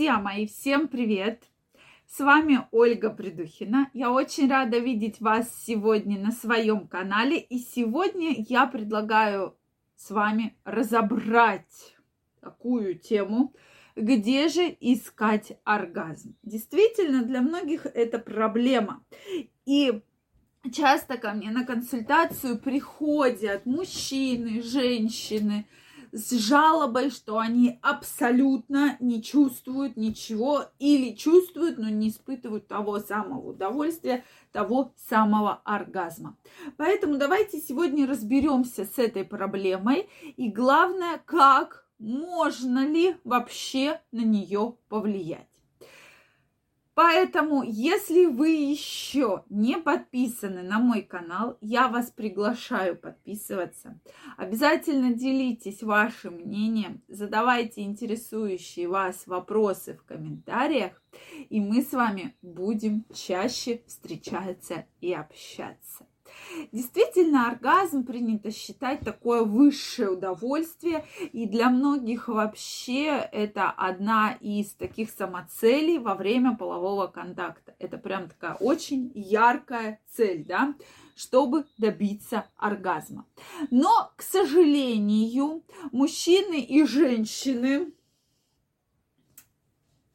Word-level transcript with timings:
Друзья 0.00 0.18
мои, 0.18 0.46
всем 0.46 0.88
привет! 0.88 1.42
С 2.08 2.20
вами 2.20 2.66
Ольга 2.70 3.10
Придухина. 3.10 3.90
Я 3.92 4.10
очень 4.10 4.48
рада 4.48 4.78
видеть 4.78 5.20
вас 5.20 5.54
сегодня 5.66 6.18
на 6.18 6.32
своем 6.32 6.88
канале. 6.88 7.38
И 7.38 7.58
сегодня 7.58 8.34
я 8.48 8.66
предлагаю 8.66 9.58
с 9.96 10.10
вами 10.10 10.56
разобрать 10.64 11.98
такую 12.40 12.98
тему, 12.98 13.52
где 13.94 14.48
же 14.48 14.74
искать 14.80 15.60
оргазм. 15.64 16.34
Действительно, 16.42 17.22
для 17.22 17.42
многих 17.42 17.84
это 17.84 18.18
проблема. 18.18 19.04
И 19.66 20.00
часто 20.72 21.18
ко 21.18 21.34
мне 21.34 21.50
на 21.50 21.66
консультацию 21.66 22.58
приходят 22.58 23.66
мужчины, 23.66 24.62
женщины, 24.62 25.66
с 26.12 26.30
жалобой, 26.30 27.10
что 27.10 27.38
они 27.38 27.78
абсолютно 27.82 28.96
не 29.00 29.22
чувствуют 29.22 29.96
ничего 29.96 30.64
или 30.78 31.14
чувствуют, 31.14 31.78
но 31.78 31.88
не 31.88 32.08
испытывают 32.08 32.68
того 32.68 32.98
самого 32.98 33.50
удовольствия, 33.50 34.24
того 34.52 34.92
самого 34.96 35.60
оргазма. 35.64 36.36
Поэтому 36.76 37.18
давайте 37.18 37.58
сегодня 37.60 38.06
разберемся 38.06 38.84
с 38.84 38.98
этой 38.98 39.24
проблемой 39.24 40.08
и 40.36 40.48
главное, 40.50 41.18
как 41.24 41.86
можно 41.98 42.86
ли 42.86 43.16
вообще 43.24 44.00
на 44.10 44.22
нее 44.22 44.76
повлиять. 44.88 45.49
Поэтому, 47.02 47.62
если 47.62 48.26
вы 48.26 48.50
еще 48.50 49.44
не 49.48 49.78
подписаны 49.78 50.62
на 50.62 50.78
мой 50.78 51.00
канал, 51.00 51.56
я 51.62 51.88
вас 51.88 52.10
приглашаю 52.10 52.94
подписываться. 52.94 53.98
Обязательно 54.36 55.14
делитесь 55.14 55.82
вашим 55.82 56.34
мнением, 56.34 57.00
задавайте 57.08 57.84
интересующие 57.84 58.86
вас 58.86 59.26
вопросы 59.26 59.94
в 59.94 60.04
комментариях, 60.04 61.02
и 61.48 61.58
мы 61.58 61.80
с 61.80 61.92
вами 61.92 62.36
будем 62.42 63.06
чаще 63.14 63.80
встречаться 63.86 64.84
и 65.00 65.14
общаться. 65.14 66.09
Действительно, 66.72 67.48
оргазм 67.48 68.04
принято 68.04 68.50
считать 68.50 69.00
такое 69.00 69.42
высшее 69.42 70.10
удовольствие, 70.10 71.04
и 71.32 71.46
для 71.46 71.70
многих 71.70 72.28
вообще 72.28 73.28
это 73.32 73.70
одна 73.70 74.36
из 74.40 74.72
таких 74.72 75.10
самоцелей 75.10 75.98
во 75.98 76.14
время 76.14 76.56
полового 76.56 77.06
контакта. 77.06 77.74
Это 77.78 77.98
прям 77.98 78.28
такая 78.28 78.54
очень 78.54 79.12
яркая 79.14 80.00
цель, 80.10 80.44
да, 80.44 80.74
чтобы 81.16 81.64
добиться 81.78 82.46
оргазма. 82.56 83.26
Но, 83.70 84.12
к 84.16 84.22
сожалению, 84.22 85.62
мужчины 85.92 86.60
и 86.60 86.84
женщины 86.84 87.92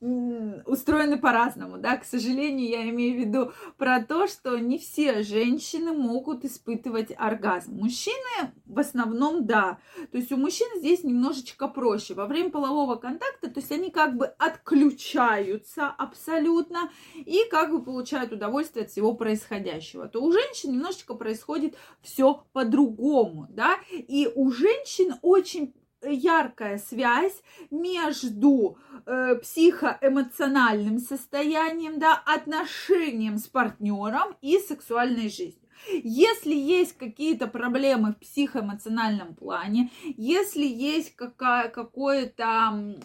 устроены 0.01 1.17
по-разному, 1.17 1.77
да, 1.77 1.97
к 1.97 2.03
сожалению, 2.03 2.67
я 2.67 2.89
имею 2.89 3.15
в 3.15 3.19
виду 3.19 3.51
про 3.77 4.03
то, 4.03 4.27
что 4.27 4.57
не 4.57 4.77
все 4.77 5.23
женщины 5.23 5.93
могут 5.93 6.43
испытывать 6.43 7.11
оргазм. 7.17 7.75
Мужчины 7.75 8.53
в 8.65 8.79
основном, 8.79 9.45
да, 9.45 9.79
то 10.11 10.17
есть 10.17 10.31
у 10.31 10.37
мужчин 10.37 10.67
здесь 10.77 11.03
немножечко 11.03 11.67
проще. 11.67 12.13
Во 12.13 12.25
время 12.25 12.52
полового 12.52 12.95
контакта, 12.95 13.49
то 13.49 13.59
есть 13.59 13.71
они 13.71 13.89
как 13.89 14.17
бы 14.17 14.25
отключаются 14.25 15.87
абсолютно 15.87 16.91
и 17.15 17.43
как 17.49 17.71
бы 17.71 17.83
получают 17.83 18.33
удовольствие 18.33 18.85
от 18.85 18.91
всего 18.91 19.13
происходящего. 19.13 20.07
То 20.07 20.21
у 20.21 20.31
женщин 20.31 20.73
немножечко 20.73 21.15
происходит 21.15 21.75
все 22.02 22.45
по-другому, 22.53 23.47
да, 23.49 23.77
и 23.91 24.30
у 24.35 24.52
женщин 24.52 25.15
очень 25.21 25.73
яркая 26.08 26.78
связь 26.78 27.42
между 27.72 28.78
э, 29.06 29.36
психоэмоциональным 29.36 31.00
состоянием, 31.00 32.00
да, 32.00 32.22
отношением 32.25 33.38
с 33.38 33.48
партнером 33.48 34.36
и 34.42 34.58
сексуальной 34.59 35.30
жизнью. 35.30 35.66
Если 36.03 36.56
есть 36.56 36.98
какие-то 36.98 37.48
проблемы 37.48 38.14
в 38.14 38.20
психоэмоциональном 38.20 39.36
плане, 39.36 39.92
если 40.04 40.65
есть 40.65 41.15
какая, 41.15 41.70
какое-то 41.70 42.95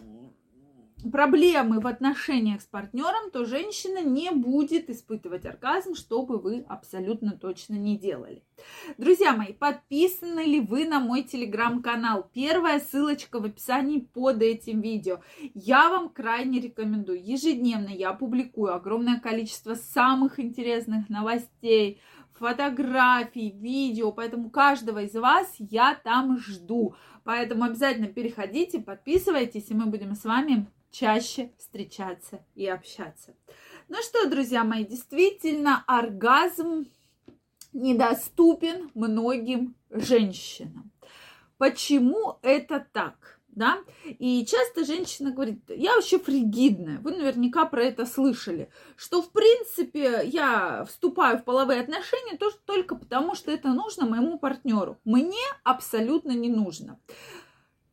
проблемы 1.13 1.81
в 1.81 1.87
отношениях 1.87 2.61
с 2.61 2.67
партнером, 2.67 3.31
то 3.33 3.45
женщина 3.45 4.03
не 4.03 4.31
будет 4.31 4.91
испытывать 4.91 5.47
оргазм, 5.47 5.95
что 5.95 6.23
бы 6.23 6.39
вы 6.39 6.65
абсолютно 6.69 7.33
точно 7.33 7.75
не 7.75 7.97
делали. 7.97 8.43
Друзья 8.99 9.33
мои, 9.33 9.53
подписаны 9.53 10.41
ли 10.41 10.61
вы 10.61 10.87
на 10.87 11.01
мой 11.01 11.23
телеграм-канал? 11.23 12.29
Первая 12.33 12.81
ссылочка 12.81 13.41
в 13.41 13.45
описании 13.45 14.01
под 14.01 14.43
этим 14.43 14.81
видео. 14.81 15.21
Я 15.55 15.89
вам 15.89 16.09
крайне 16.09 16.61
рекомендую. 16.61 17.25
Ежедневно 17.25 17.89
я 17.89 18.13
публикую 18.13 18.75
огромное 18.75 19.19
количество 19.21 19.75
самых 19.75 20.39
интересных 20.39 21.09
новостей, 21.09 22.01
фотографий, 22.41 23.51
видео, 23.51 24.13
поэтому 24.13 24.51
каждого 24.51 25.03
из 25.03 25.15
вас 25.15 25.55
я 25.59 25.95
там 25.95 26.39
жду. 26.39 26.97
Поэтому 27.23 27.65
обязательно 27.65 28.09
переходите, 28.09 28.81
подписывайтесь, 28.81 29.71
и 29.71 29.75
мы 29.75 29.87
будем 29.87 30.15
с 30.15 30.25
вами 30.25 30.67
чаще 30.91 31.53
встречаться 31.59 32.43
и 32.55 32.67
общаться. 32.67 33.35
Ну 33.89 33.97
что, 34.03 34.29
друзья 34.29 34.65
мои, 34.65 34.85
действительно, 34.85 35.85
оргазм 35.87 36.87
недоступен 37.75 38.91
многим 38.95 39.75
женщинам. 39.91 40.91
Почему 41.59 42.39
это 42.41 42.85
так? 42.93 43.40
Да? 43.53 43.79
И 44.07 44.47
часто 44.47 44.85
женщина 44.85 45.33
говорит, 45.33 45.63
я 45.69 45.95
вообще 45.95 46.19
фригидная. 46.19 46.99
Вы 46.99 47.13
наверняка 47.13 47.67
про 47.67 47.83
это 47.83 48.07
слышали. 48.07 48.71
Что, 48.97 49.23
в 49.23 49.31
принципе, 49.31 50.23
я 50.25 50.85
вступаю 50.85 51.39
в 51.39 51.45
половые 51.45 51.81
отношения 51.81 52.39
только 52.65 52.97
потому, 52.97 53.35
что 53.35 53.51
это 53.51 53.69
нужно 53.69 54.07
моему 54.07 54.39
партнеру. 54.39 54.99
Мне 55.05 55.45
абсолютно 55.65 56.31
не 56.31 56.49
нужно. 56.49 56.99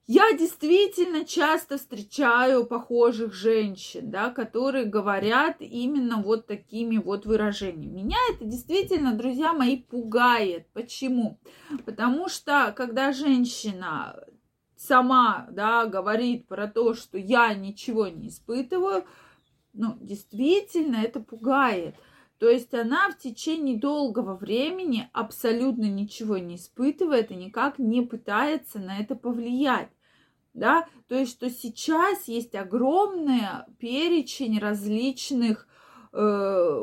Я 0.09 0.31
действительно 0.31 1.25
часто 1.25 1.77
встречаю 1.77 2.65
похожих 2.65 3.33
женщин, 3.33 4.09
да, 4.09 4.29
которые 4.29 4.85
говорят 4.85 5.57
именно 5.59 6.21
вот 6.21 6.47
такими 6.47 6.95
вот 6.97 7.25
выражениями. 7.25 8.03
Меня 8.03 8.17
это 8.33 8.45
действительно, 8.45 9.11
друзья 9.11 9.51
мои, 9.51 9.75
пугает. 9.75 10.67
Почему? 10.71 11.41
Потому 11.83 12.29
что 12.29 12.73
когда 12.77 13.11
женщина 13.11 14.17
сама, 14.77 15.47
да, 15.51 15.85
говорит 15.85 16.47
про 16.47 16.67
то, 16.67 16.93
что 16.93 17.17
я 17.17 17.53
ничего 17.53 18.07
не 18.07 18.29
испытываю, 18.29 19.05
ну, 19.73 19.97
действительно, 20.01 20.97
это 20.97 21.19
пугает. 21.19 21.95
То 22.39 22.49
есть 22.49 22.73
она 22.73 23.09
в 23.09 23.17
течение 23.17 23.77
долгого 23.77 24.35
времени 24.35 25.09
абсолютно 25.11 25.85
ничего 25.85 26.37
не 26.37 26.55
испытывает 26.55 27.31
и 27.31 27.35
никак 27.35 27.79
не 27.79 28.01
пытается 28.01 28.79
на 28.79 28.99
это 28.99 29.15
повлиять 29.15 29.89
да, 30.57 30.87
то 31.07 31.15
есть 31.15 31.31
что 31.31 31.49
сейчас 31.49 32.27
есть 32.27 32.55
огромный 32.55 33.41
перечень 33.77 34.59
различных 34.59 35.67
э, 36.13 36.81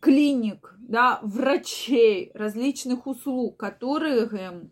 клиник, 0.00 0.74
да, 0.78 1.20
врачей, 1.22 2.30
различных 2.34 3.06
услуг, 3.06 3.58
которые 3.58 4.26
эм, 4.26 4.70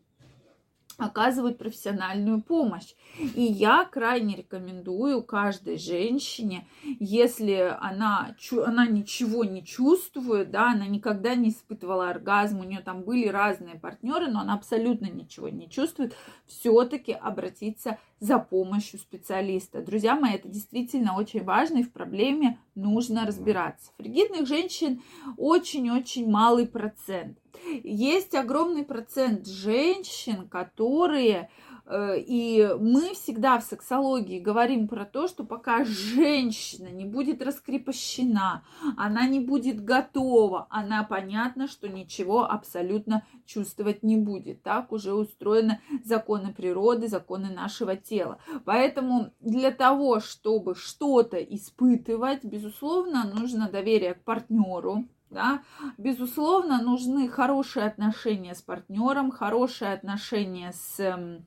оказывают 1.03 1.59
профессиональную 1.59 2.43
помощь. 2.43 2.95
И 3.35 3.43
я 3.43 3.85
крайне 3.85 4.37
рекомендую 4.37 5.23
каждой 5.23 5.79
женщине, 5.79 6.67
если 6.99 7.77
она, 7.81 8.35
она 8.65 8.87
ничего 8.87 9.45
не 9.45 9.65
чувствует, 9.65 10.51
да, 10.51 10.73
она 10.73 10.87
никогда 10.87 11.35
не 11.35 11.51
испытывала 11.51 12.09
оргазм, 12.11 12.61
у 12.61 12.65
нее 12.65 12.81
там 12.81 13.03
были 13.03 13.29
разные 13.29 13.79
партнеры, 13.79 14.29
но 14.29 14.41
она 14.41 14.55
абсолютно 14.55 15.07
ничего 15.07 15.49
не 15.49 15.69
чувствует, 15.69 16.15
все-таки 16.47 17.12
обратиться 17.12 17.99
за 18.21 18.39
помощью 18.39 18.99
специалиста. 19.01 19.83
Друзья 19.83 20.15
мои, 20.15 20.35
это 20.35 20.49
действительно 20.49 21.17
очень 21.17 21.43
важно, 21.43 21.79
и 21.79 21.82
в 21.82 21.93
проблеме 21.93 22.59
нужно 22.75 23.26
разбираться. 23.26 23.91
Фригидных 23.99 24.47
женщин 24.47 25.03
очень-очень 25.37 26.31
малый 26.31 26.67
процент. 26.67 27.42
Есть 27.82 28.34
огромный 28.34 28.84
процент 28.84 29.46
женщин, 29.46 30.49
которые 30.49 31.49
Э, 31.84 32.16
и 32.19 32.69
мы 32.78 33.14
всегда 33.14 33.58
в 33.58 33.64
сексологии 33.64 34.38
говорим 34.38 34.88
про 34.88 35.04
то, 35.04 35.28
что 35.28 35.44
пока 35.44 35.84
женщина 35.84 36.88
не 36.88 37.04
будет 37.04 37.43
раскрепощена, 37.43 38.64
она 38.96 39.26
не 39.26 39.40
будет 39.40 39.84
готова, 39.84 40.66
она 40.70 41.02
понятно, 41.02 41.69
что 41.69 41.88
ничего 41.88 42.50
абсолютно 42.50 43.26
чувствовать 43.46 44.02
не 44.02 44.16
будет. 44.16 44.62
Так 44.62 44.93
уже 44.93 45.12
устроены 45.12 45.81
законы 46.04 46.54
природы, 46.54 47.08
законы 47.08 47.50
нашего 47.50 47.96
тела. 47.96 48.38
Поэтому 48.64 49.32
для 49.40 49.70
того, 49.70 50.20
чтобы 50.20 50.75
что-то 50.75 51.37
испытывать, 51.37 52.44
безусловно, 52.44 53.25
нужно 53.25 53.69
доверие 53.69 54.14
к 54.14 54.22
партнеру, 54.22 55.04
да? 55.32 55.62
Безусловно, 55.99 56.82
нужны 56.82 57.29
хорошие 57.29 57.87
отношения 57.87 58.55
с 58.55 58.62
партнером, 58.62 59.31
хорошие 59.31 59.93
отношения 59.93 60.73
с 60.73 61.43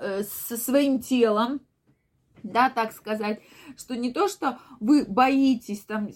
Э, 0.00 0.22
со 0.22 0.56
своим 0.56 1.00
телом, 1.00 1.60
да, 2.44 2.70
так 2.70 2.92
сказать, 2.92 3.40
что 3.76 3.96
не 3.96 4.12
то, 4.12 4.28
что 4.28 4.58
вы 4.78 5.04
боитесь 5.04 5.80
там 5.80 6.08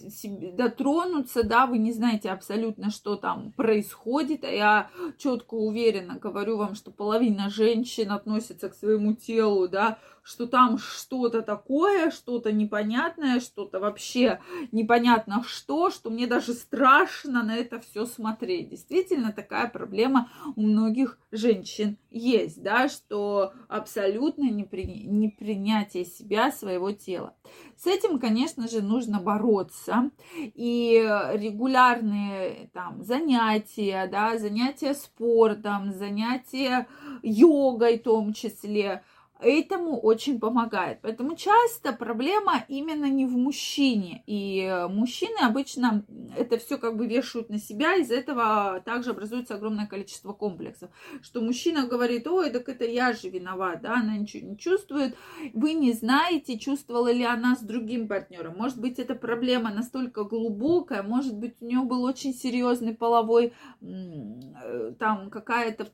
дотронуться, 0.53 1.43
да, 1.43 1.65
вы 1.67 1.79
не 1.79 1.91
знаете 1.91 2.29
абсолютно, 2.31 2.91
что 2.91 3.17
там 3.17 3.51
происходит, 3.51 4.45
а 4.45 4.49
я 4.49 4.89
четко 5.17 5.55
уверенно 5.55 6.15
говорю 6.15 6.55
вам, 6.55 6.75
что 6.75 6.91
половина 6.91 7.49
женщин 7.49 8.11
относится 8.13 8.69
к 8.69 8.75
своему 8.75 9.15
телу, 9.15 9.67
да, 9.67 9.99
что 10.23 10.47
там 10.47 10.77
что-то 10.77 11.41
такое, 11.41 12.09
что-то 12.09 12.51
непонятное, 12.51 13.39
что-то 13.39 13.79
вообще 13.79 14.39
непонятно 14.71 15.43
что, 15.45 15.89
что 15.89 16.09
мне 16.09 16.27
даже 16.27 16.53
страшно 16.53 17.43
на 17.43 17.55
это 17.55 17.79
все 17.79 18.05
смотреть. 18.05 18.69
Действительно, 18.69 19.31
такая 19.31 19.67
проблема 19.67 20.29
у 20.55 20.61
многих 20.61 21.19
женщин 21.31 21.97
есть, 22.09 22.61
да, 22.61 22.87
что 22.87 23.53
абсолютно 23.67 24.49
непри... 24.49 24.85
непринятие 25.05 26.05
себя, 26.05 26.51
своего 26.51 26.91
тела. 26.91 27.35
С 27.77 27.87
этим, 27.87 28.19
конечно 28.19 28.67
же, 28.67 28.81
нужно 28.81 29.19
бороться. 29.19 30.11
И 30.37 31.01
регулярные 31.33 32.69
там 32.73 33.03
занятия, 33.03 34.07
да, 34.09 34.37
занятия 34.37 34.93
спортом, 34.93 35.91
занятия 35.91 36.87
йогой 37.21 37.99
в 37.99 38.03
том 38.03 38.33
числе, 38.33 39.03
этому 39.39 39.99
очень 39.99 40.39
помогает. 40.39 40.99
Поэтому 41.01 41.35
часто 41.35 41.93
проблема 41.93 42.63
именно 42.67 43.05
не 43.05 43.25
в 43.25 43.31
мужчине. 43.31 44.23
И 44.25 44.85
мужчины 44.89 45.37
обычно 45.41 46.05
это 46.37 46.57
все 46.57 46.77
как 46.77 46.97
бы 46.97 47.07
вешают 47.07 47.49
на 47.49 47.59
себя, 47.59 47.95
из 47.95 48.11
этого 48.11 48.81
также 48.85 49.11
образуется 49.11 49.55
огромное 49.55 49.87
количество 49.87 50.33
комплексов. 50.33 50.89
Что 51.21 51.41
мужчина 51.41 51.87
говорит, 51.87 52.27
ой, 52.27 52.49
так 52.49 52.69
это 52.69 52.85
я 52.85 53.13
же 53.13 53.29
виноват, 53.29 53.81
да, 53.81 53.95
она 53.95 54.17
ничего 54.17 54.47
не 54.49 54.57
чувствует. 54.57 55.15
Вы 55.53 55.73
не 55.73 55.93
знаете, 55.93 56.57
чувствовала 56.57 57.11
ли 57.11 57.23
она 57.23 57.55
с 57.55 57.61
другим 57.61 58.07
партнером. 58.07 58.57
Может 58.57 58.79
быть, 58.79 58.99
эта 58.99 59.15
проблема 59.15 59.73
настолько 59.73 60.23
глубокая, 60.23 61.03
может 61.03 61.37
быть, 61.37 61.55
у 61.61 61.65
нее 61.65 61.81
был 61.81 62.03
очень 62.03 62.33
серьезный 62.33 62.95
половой, 62.95 63.53
э, 63.81 64.93
там 64.99 65.29
какая-то 65.29 65.87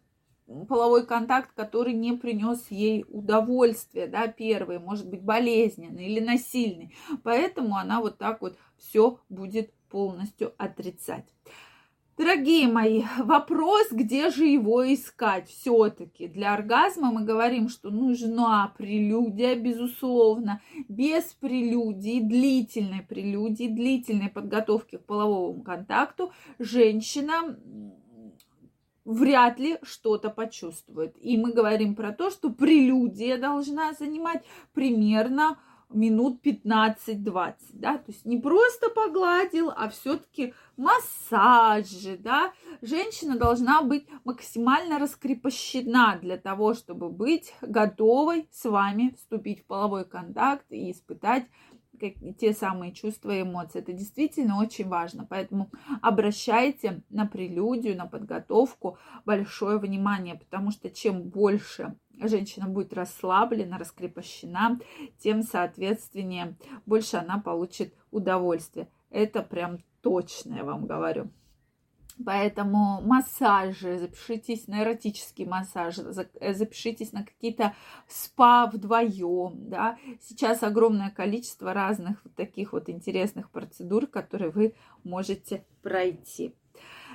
половой 0.68 1.06
контакт, 1.06 1.52
который 1.56 1.94
не 1.94 2.14
принес 2.14 2.68
ей 2.70 3.06
удовольствия, 3.10 4.08
да, 4.08 4.28
первый, 4.28 4.80
может 4.80 5.10
быть, 5.10 5.22
болезненный 5.22 6.06
или 6.06 6.20
насильный. 6.20 6.96
Поэтому 7.24 7.76
она 7.76 8.02
вот 8.02 8.18
так 8.18 8.42
вот 8.42 8.58
все 8.78 9.20
будет 9.30 9.74
полностью 9.90 10.54
отрицать. 10.58 11.26
Дорогие 12.20 12.68
мои, 12.68 13.04
вопрос, 13.20 13.92
где 13.92 14.30
же 14.30 14.46
его 14.46 14.94
искать 14.94 15.48
все-таки? 15.48 16.28
Для 16.28 16.54
оргазма 16.54 17.12
мы 17.14 17.24
говорим, 17.24 17.70
что 17.70 17.92
нужна 17.92 18.74
прелюдия, 18.78 19.56
безусловно. 19.56 20.62
Без 20.90 21.24
прелюдии, 21.40 22.20
длительной 22.20 23.04
прелюдии, 23.04 23.70
длительной 23.70 24.28
подготовки 24.28 24.98
к 24.98 25.06
половому 25.06 25.64
контакту 25.64 26.34
женщина 26.60 27.58
вряд 29.10 29.60
ли 29.60 29.80
что-то 29.82 30.30
почувствует. 30.30 31.16
И 31.20 31.36
мы 31.38 31.52
говорим 31.52 31.96
про 31.96 32.12
то, 32.12 32.30
что 32.30 32.52
прелюдия 32.52 33.40
должна 33.40 33.94
занимать 33.94 34.44
примерно 34.74 35.58
минут 35.90 36.46
15-20, 36.46 37.56
да, 37.74 37.98
то 37.98 38.04
есть 38.12 38.24
не 38.24 38.38
просто 38.38 38.90
погладил, 38.90 39.72
а 39.76 39.90
все-таки 39.90 40.54
массажи, 40.78 42.16
да, 42.20 42.54
женщина 42.84 43.36
должна 43.36 43.82
быть 43.82 44.06
максимально 44.24 45.00
раскрепощена 45.00 46.20
для 46.22 46.38
того, 46.38 46.76
чтобы 46.76 47.10
быть 47.10 47.56
готовой 47.62 48.48
с 48.52 48.70
вами 48.70 49.16
вступить 49.18 49.64
в 49.64 49.66
половой 49.66 50.06
контакт 50.06 50.66
и 50.70 50.92
испытать 50.92 51.48
те 52.40 52.54
самые 52.54 52.92
чувства 52.92 53.32
и 53.32 53.42
эмоции. 53.42 53.80
Это 53.80 53.94
действительно 53.94 54.60
очень 54.60 54.88
важно. 54.88 55.26
Поэтому 55.30 55.70
обращайте 56.02 57.02
на 57.10 57.26
прелюдию, 57.26 57.98
на 57.98 58.06
подготовку 58.06 58.98
большое 59.26 59.78
внимание, 59.78 60.36
потому 60.36 60.72
что 60.72 60.90
чем 60.90 61.24
больше 61.24 61.96
женщина 62.28 62.68
будет 62.68 62.94
расслаблена, 62.94 63.78
раскрепощена, 63.78 64.80
тем, 65.20 65.44
соответственно, 65.44 66.56
больше 66.86 67.18
она 67.18 67.40
получит 67.40 67.94
удовольствие. 68.12 68.90
Это 69.10 69.42
прям 69.42 69.80
точно, 70.02 70.56
я 70.56 70.64
вам 70.64 70.86
говорю. 70.86 71.30
Поэтому 72.26 73.02
массажи, 73.02 73.98
запишитесь 73.98 74.68
на 74.68 74.84
эротический 74.84 75.46
массаж, 75.46 75.98
э, 76.00 76.54
запишитесь 76.54 77.14
на 77.14 77.24
какие-то 77.24 77.74
спа 78.08 78.68
вдвоем, 78.68 79.70
да. 79.70 79.98
Сейчас 80.22 80.64
огромное 80.64 81.12
количество 81.12 81.74
разных 81.74 82.22
вот 82.26 82.36
таких 82.36 82.74
вот 82.74 82.90
интересных 82.90 83.50
процедур, 83.52 84.06
которые 84.06 84.52
вы 84.52 84.74
можете 85.04 85.64
пройти. 85.82 86.54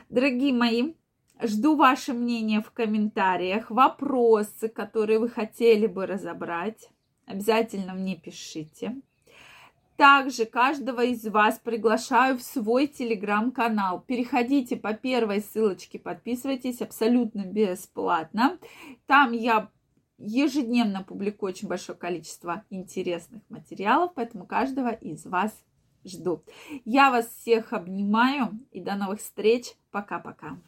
Дорогие 0.08 0.54
мои, 0.54 0.94
жду 1.42 1.76
ваше 1.76 2.14
мнение 2.14 2.62
в 2.62 2.70
комментариях, 2.70 3.70
вопросы, 3.70 4.68
которые 4.68 5.18
вы 5.18 5.28
хотели 5.28 5.86
бы 5.86 6.06
разобрать. 6.06 6.88
Обязательно 7.26 7.92
мне 7.92 8.16
пишите. 8.16 8.96
Также 9.96 10.44
каждого 10.44 11.05
из 11.05 11.25
вас 11.26 11.61
приглашаю 11.61 12.37
в 12.37 12.43
свой 12.43 12.88
телеграм-канал. 12.88 14.00
Переходите 14.00 14.76
по 14.76 14.93
первой 14.93 15.41
ссылочке, 15.41 15.99
подписывайтесь 15.99 16.82
абсолютно 16.82 17.44
бесплатно. 17.44 18.58
Там 19.06 19.32
я 19.32 19.70
ежедневно 20.19 21.05
публикую 21.05 21.52
очень 21.52 21.69
большое 21.69 21.96
количество 21.96 22.64
интересных 22.70 23.43
материалов, 23.49 24.12
поэтому 24.14 24.46
каждого 24.46 24.91
из 24.91 25.26
вас 25.26 25.52
жду. 26.05 26.43
Я 26.85 27.11
вас 27.11 27.26
всех 27.26 27.73
обнимаю 27.73 28.58
и 28.73 28.81
до 28.81 28.96
новых 28.96 29.20
встреч. 29.20 29.75
Пока-пока. 29.91 30.58